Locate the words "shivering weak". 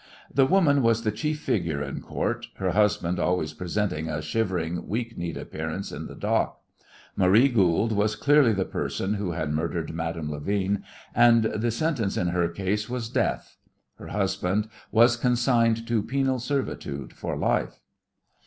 4.19-5.15